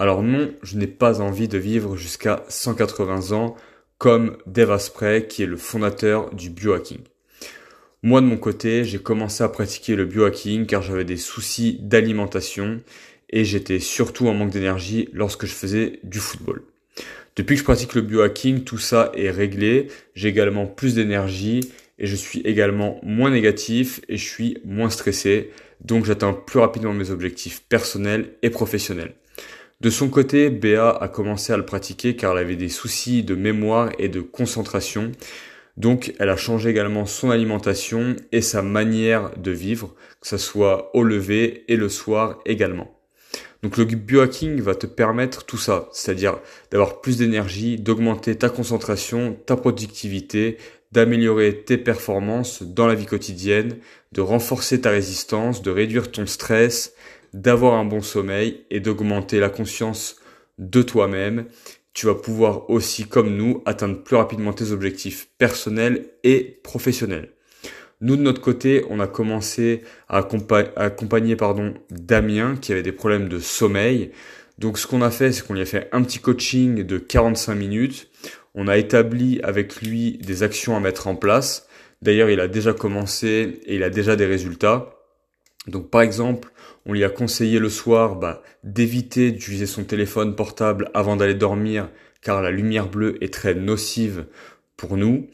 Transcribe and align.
Alors 0.00 0.22
non, 0.22 0.50
je 0.62 0.78
n'ai 0.78 0.86
pas 0.86 1.20
envie 1.20 1.46
de 1.46 1.58
vivre 1.58 1.94
jusqu'à 1.94 2.42
180 2.48 3.32
ans 3.36 3.54
comme 3.98 4.38
Dave 4.46 4.70
Asprey 4.70 5.26
qui 5.28 5.42
est 5.42 5.46
le 5.46 5.58
fondateur 5.58 6.34
du 6.34 6.48
biohacking. 6.48 7.00
Moi 8.02 8.22
de 8.22 8.26
mon 8.26 8.38
côté, 8.38 8.82
j'ai 8.84 8.98
commencé 8.98 9.44
à 9.44 9.50
pratiquer 9.50 9.96
le 9.96 10.06
biohacking 10.06 10.64
car 10.64 10.80
j'avais 10.80 11.04
des 11.04 11.18
soucis 11.18 11.80
d'alimentation 11.82 12.80
et 13.28 13.44
j'étais 13.44 13.78
surtout 13.78 14.26
en 14.26 14.32
manque 14.32 14.52
d'énergie 14.52 15.10
lorsque 15.12 15.44
je 15.44 15.52
faisais 15.52 16.00
du 16.02 16.18
football. 16.18 16.62
Depuis 17.36 17.56
que 17.56 17.60
je 17.60 17.64
pratique 17.64 17.94
le 17.94 18.00
biohacking, 18.00 18.64
tout 18.64 18.78
ça 18.78 19.12
est 19.14 19.30
réglé, 19.30 19.88
j'ai 20.14 20.28
également 20.28 20.64
plus 20.64 20.94
d'énergie 20.94 21.60
et 21.98 22.06
je 22.06 22.16
suis 22.16 22.40
également 22.40 23.00
moins 23.02 23.28
négatif 23.28 24.00
et 24.08 24.16
je 24.16 24.26
suis 24.26 24.56
moins 24.64 24.88
stressé, 24.88 25.50
donc 25.84 26.06
j'atteins 26.06 26.32
plus 26.32 26.58
rapidement 26.58 26.94
mes 26.94 27.10
objectifs 27.10 27.64
personnels 27.68 28.30
et 28.40 28.48
professionnels. 28.48 29.12
De 29.80 29.88
son 29.88 30.10
côté, 30.10 30.50
Béa 30.50 30.90
a 30.90 31.08
commencé 31.08 31.54
à 31.54 31.56
le 31.56 31.64
pratiquer 31.64 32.14
car 32.14 32.32
elle 32.32 32.44
avait 32.44 32.56
des 32.56 32.68
soucis 32.68 33.22
de 33.22 33.34
mémoire 33.34 33.90
et 33.98 34.10
de 34.10 34.20
concentration. 34.20 35.10
Donc 35.78 36.12
elle 36.18 36.28
a 36.28 36.36
changé 36.36 36.68
également 36.68 37.06
son 37.06 37.30
alimentation 37.30 38.14
et 38.30 38.42
sa 38.42 38.60
manière 38.60 39.30
de 39.38 39.50
vivre, 39.50 39.94
que 40.20 40.28
ce 40.28 40.36
soit 40.36 40.94
au 40.94 41.02
lever 41.02 41.64
et 41.68 41.76
le 41.76 41.88
soir 41.88 42.40
également. 42.44 42.94
Donc 43.62 43.78
le 43.78 43.86
biohacking 43.86 44.60
va 44.60 44.74
te 44.74 44.86
permettre 44.86 45.44
tout 45.44 45.56
ça, 45.56 45.88
c'est-à-dire 45.92 46.40
d'avoir 46.70 47.00
plus 47.00 47.16
d'énergie, 47.16 47.78
d'augmenter 47.78 48.36
ta 48.36 48.50
concentration, 48.50 49.38
ta 49.46 49.56
productivité, 49.56 50.58
d'améliorer 50.92 51.62
tes 51.62 51.78
performances 51.78 52.62
dans 52.62 52.86
la 52.86 52.94
vie 52.94 53.06
quotidienne, 53.06 53.78
de 54.12 54.20
renforcer 54.20 54.82
ta 54.82 54.90
résistance, 54.90 55.62
de 55.62 55.70
réduire 55.70 56.10
ton 56.10 56.26
stress, 56.26 56.94
d'avoir 57.32 57.74
un 57.74 57.84
bon 57.84 58.00
sommeil 58.00 58.64
et 58.70 58.80
d'augmenter 58.80 59.40
la 59.40 59.50
conscience 59.50 60.16
de 60.58 60.82
toi-même, 60.82 61.46
tu 61.92 62.06
vas 62.06 62.14
pouvoir 62.14 62.70
aussi, 62.70 63.06
comme 63.06 63.36
nous, 63.36 63.62
atteindre 63.66 64.02
plus 64.02 64.16
rapidement 64.16 64.52
tes 64.52 64.70
objectifs 64.70 65.28
personnels 65.38 66.10
et 66.22 66.60
professionnels. 66.62 67.30
Nous, 68.00 68.16
de 68.16 68.22
notre 68.22 68.40
côté, 68.40 68.84
on 68.88 69.00
a 69.00 69.06
commencé 69.06 69.82
à 70.08 70.24
accompagner 70.76 71.36
pardon, 71.36 71.74
Damien 71.90 72.56
qui 72.56 72.72
avait 72.72 72.82
des 72.82 72.92
problèmes 72.92 73.28
de 73.28 73.38
sommeil. 73.38 74.12
Donc 74.58 74.78
ce 74.78 74.86
qu'on 74.86 75.02
a 75.02 75.10
fait, 75.10 75.32
c'est 75.32 75.46
qu'on 75.46 75.54
lui 75.54 75.60
a 75.60 75.66
fait 75.66 75.88
un 75.92 76.02
petit 76.02 76.18
coaching 76.18 76.82
de 76.84 76.98
45 76.98 77.54
minutes. 77.54 78.08
On 78.54 78.68
a 78.68 78.78
établi 78.78 79.40
avec 79.42 79.82
lui 79.82 80.18
des 80.18 80.42
actions 80.42 80.76
à 80.76 80.80
mettre 80.80 81.08
en 81.08 81.14
place. 81.14 81.66
D'ailleurs, 82.00 82.30
il 82.30 82.40
a 82.40 82.48
déjà 82.48 82.72
commencé 82.72 83.60
et 83.66 83.76
il 83.76 83.82
a 83.82 83.90
déjà 83.90 84.16
des 84.16 84.26
résultats. 84.26 84.99
Donc 85.66 85.90
par 85.90 86.02
exemple, 86.02 86.50
on 86.86 86.92
lui 86.92 87.04
a 87.04 87.10
conseillé 87.10 87.58
le 87.58 87.68
soir 87.68 88.16
bah, 88.16 88.42
d'éviter 88.64 89.30
d'utiliser 89.32 89.66
son 89.66 89.84
téléphone 89.84 90.34
portable 90.34 90.90
avant 90.94 91.16
d'aller 91.16 91.34
dormir 91.34 91.88
car 92.22 92.42
la 92.42 92.50
lumière 92.50 92.88
bleue 92.88 93.22
est 93.22 93.32
très 93.32 93.54
nocive 93.54 94.26
pour 94.76 94.96
nous. 94.96 95.28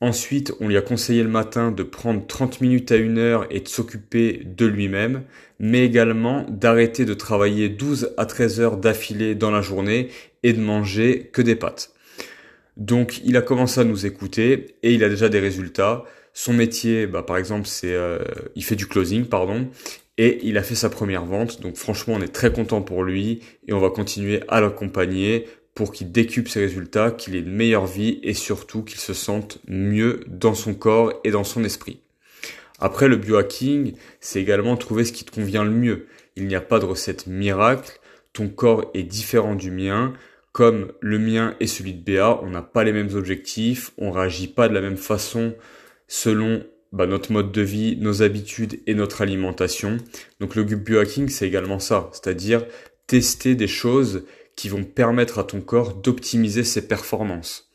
Ensuite, 0.00 0.52
on 0.60 0.68
lui 0.68 0.76
a 0.76 0.82
conseillé 0.82 1.22
le 1.22 1.30
matin 1.30 1.70
de 1.70 1.82
prendre 1.82 2.26
30 2.26 2.60
minutes 2.60 2.92
à 2.92 2.96
une 2.96 3.16
heure 3.16 3.46
et 3.50 3.60
de 3.60 3.68
s'occuper 3.68 4.42
de 4.44 4.66
lui-même, 4.66 5.22
mais 5.58 5.86
également 5.86 6.44
d'arrêter 6.50 7.06
de 7.06 7.14
travailler 7.14 7.70
12 7.70 8.14
à 8.18 8.26
13 8.26 8.60
heures 8.60 8.76
d'affilée 8.76 9.34
dans 9.34 9.50
la 9.50 9.62
journée 9.62 10.08
et 10.42 10.52
de 10.52 10.60
manger 10.60 11.30
que 11.32 11.40
des 11.40 11.56
pâtes. 11.56 11.94
Donc, 12.76 13.22
il 13.24 13.38
a 13.38 13.42
commencé 13.42 13.80
à 13.80 13.84
nous 13.84 14.04
écouter 14.04 14.76
et 14.82 14.92
il 14.92 15.02
a 15.02 15.08
déjà 15.08 15.30
des 15.30 15.40
résultats. 15.40 16.04
Son 16.38 16.52
métier, 16.52 17.06
bah, 17.06 17.22
par 17.22 17.38
exemple, 17.38 17.66
c'est, 17.66 17.94
euh, 17.94 18.18
il 18.56 18.62
fait 18.62 18.76
du 18.76 18.86
closing, 18.86 19.24
pardon, 19.24 19.70
et 20.18 20.38
il 20.42 20.58
a 20.58 20.62
fait 20.62 20.74
sa 20.74 20.90
première 20.90 21.24
vente. 21.24 21.62
Donc, 21.62 21.76
franchement, 21.76 22.12
on 22.12 22.20
est 22.20 22.28
très 22.28 22.52
content 22.52 22.82
pour 22.82 23.04
lui 23.04 23.40
et 23.66 23.72
on 23.72 23.80
va 23.80 23.88
continuer 23.88 24.42
à 24.48 24.60
l'accompagner 24.60 25.48
pour 25.74 25.92
qu'il 25.92 26.12
décupe 26.12 26.50
ses 26.50 26.60
résultats, 26.60 27.10
qu'il 27.10 27.36
ait 27.36 27.40
une 27.40 27.54
meilleure 27.54 27.86
vie 27.86 28.20
et 28.22 28.34
surtout 28.34 28.82
qu'il 28.82 29.00
se 29.00 29.14
sente 29.14 29.60
mieux 29.66 30.20
dans 30.26 30.52
son 30.52 30.74
corps 30.74 31.14
et 31.24 31.30
dans 31.30 31.42
son 31.42 31.64
esprit. 31.64 32.00
Après, 32.80 33.08
le 33.08 33.16
biohacking, 33.16 33.94
c'est 34.20 34.42
également 34.42 34.76
trouver 34.76 35.06
ce 35.06 35.12
qui 35.12 35.24
te 35.24 35.30
convient 35.30 35.64
le 35.64 35.70
mieux. 35.70 36.06
Il 36.36 36.48
n'y 36.48 36.54
a 36.54 36.60
pas 36.60 36.80
de 36.80 36.84
recette 36.84 37.26
miracle. 37.26 37.98
Ton 38.34 38.50
corps 38.50 38.90
est 38.92 39.04
différent 39.04 39.54
du 39.54 39.70
mien. 39.70 40.12
Comme 40.52 40.92
le 41.00 41.18
mien 41.18 41.54
et 41.60 41.66
celui 41.66 41.94
de 41.94 42.04
Béa, 42.04 42.40
on 42.42 42.50
n'a 42.50 42.60
pas 42.60 42.84
les 42.84 42.92
mêmes 42.92 43.14
objectifs, 43.14 43.92
on 43.96 44.10
réagit 44.10 44.48
pas 44.48 44.68
de 44.68 44.74
la 44.74 44.82
même 44.82 44.98
façon 44.98 45.54
selon 46.08 46.64
bah, 46.92 47.06
notre 47.06 47.32
mode 47.32 47.52
de 47.52 47.62
vie, 47.62 47.96
nos 47.96 48.22
habitudes 48.22 48.80
et 48.86 48.94
notre 48.94 49.22
alimentation. 49.22 49.98
Donc 50.40 50.54
le 50.54 50.64
biohacking, 50.64 51.28
c'est 51.28 51.46
également 51.46 51.78
ça, 51.78 52.10
c'est-à-dire 52.12 52.64
tester 53.06 53.54
des 53.54 53.66
choses 53.66 54.24
qui 54.56 54.68
vont 54.68 54.84
permettre 54.84 55.38
à 55.38 55.44
ton 55.44 55.60
corps 55.60 55.94
d'optimiser 55.94 56.64
ses 56.64 56.88
performances. 56.88 57.70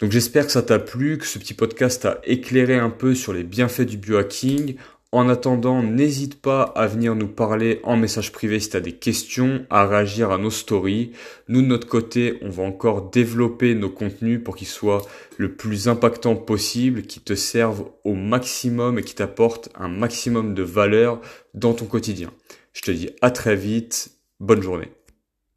Donc 0.00 0.10
j'espère 0.10 0.46
que 0.46 0.52
ça 0.52 0.62
t'a 0.62 0.78
plu, 0.78 1.18
que 1.18 1.26
ce 1.26 1.38
petit 1.38 1.54
podcast 1.54 2.02
t'a 2.02 2.20
éclairé 2.24 2.74
un 2.74 2.90
peu 2.90 3.14
sur 3.14 3.32
les 3.32 3.44
bienfaits 3.44 3.82
du 3.82 3.96
biohacking 3.96 4.76
en 5.14 5.28
attendant, 5.28 5.80
n'hésite 5.80 6.40
pas 6.40 6.62
à 6.62 6.88
venir 6.88 7.14
nous 7.14 7.28
parler 7.28 7.80
en 7.84 7.96
message 7.96 8.32
privé 8.32 8.58
si 8.58 8.70
tu 8.70 8.76
as 8.76 8.80
des 8.80 8.92
questions, 8.92 9.64
à 9.70 9.86
réagir 9.86 10.32
à 10.32 10.38
nos 10.38 10.50
stories. 10.50 11.12
Nous, 11.46 11.62
de 11.62 11.66
notre 11.66 11.86
côté, 11.86 12.38
on 12.42 12.50
va 12.50 12.64
encore 12.64 13.10
développer 13.10 13.76
nos 13.76 13.90
contenus 13.90 14.42
pour 14.42 14.56
qu'ils 14.56 14.66
soient 14.66 15.06
le 15.36 15.54
plus 15.54 15.86
impactants 15.88 16.34
possible, 16.34 17.02
qui 17.02 17.20
te 17.20 17.36
servent 17.36 17.90
au 18.02 18.14
maximum 18.14 18.98
et 18.98 19.02
qui 19.02 19.14
t'apportent 19.14 19.68
un 19.76 19.88
maximum 19.88 20.52
de 20.52 20.64
valeur 20.64 21.20
dans 21.54 21.74
ton 21.74 21.86
quotidien. 21.86 22.32
Je 22.72 22.82
te 22.82 22.90
dis 22.90 23.10
à 23.22 23.30
très 23.30 23.54
vite. 23.54 24.10
Bonne 24.40 24.62
journée. 24.62 24.90